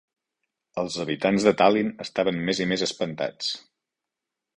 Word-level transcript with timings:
Els 0.83 0.95
habitants 1.03 1.45
de 1.47 1.53
Tallinn 1.59 1.91
estaven 2.05 2.39
més 2.47 2.61
i 2.65 2.67
més 2.73 2.85
espantats. 2.87 3.51